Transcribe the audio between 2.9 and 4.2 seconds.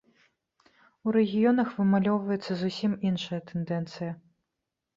іншая тэндэнцыя.